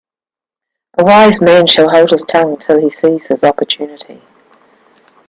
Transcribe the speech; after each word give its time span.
A 0.97 1.03
wise 1.03 1.41
man 1.43 1.67
shall 1.67 1.87
hold 1.91 2.09
his 2.09 2.23
tongue 2.23 2.57
till 2.57 2.79
he 2.81 2.89
sees 2.89 3.27
his 3.27 3.43
opportunity. 3.43 4.19